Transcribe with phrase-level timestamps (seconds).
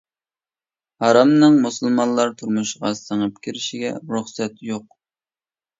[1.03, 4.95] ھارامنىڭ مۇسۇلمانلار تۇرمۇشىغا سىڭىپ كىرىشىگە رۇخسەت يوق.